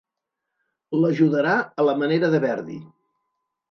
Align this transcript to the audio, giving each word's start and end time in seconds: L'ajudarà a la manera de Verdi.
L'ajudarà 1.03 1.53
a 1.85 1.89
la 1.91 1.97
manera 2.03 2.35
de 2.37 2.45
Verdi. 2.51 2.85